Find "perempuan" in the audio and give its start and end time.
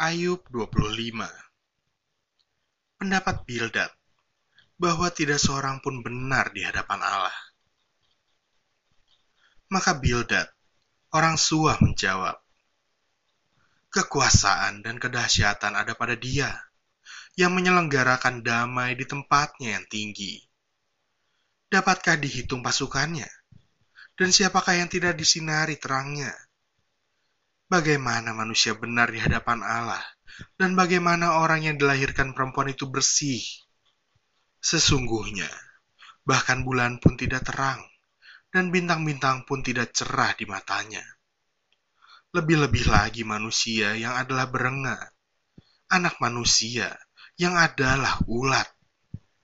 32.34-32.74